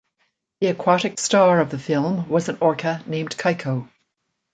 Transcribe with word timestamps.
The 0.61 0.65
aquatic 0.69 1.19
star 1.19 1.59
of 1.59 1.69
the 1.69 1.77
film 1.77 2.27
was 2.27 2.49
an 2.49 2.57
orca 2.59 3.03
named 3.05 3.37
Keiko. 3.37 3.87